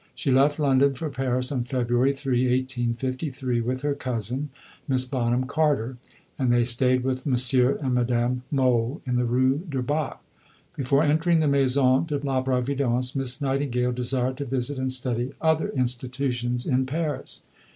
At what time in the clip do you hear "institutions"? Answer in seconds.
15.69-16.65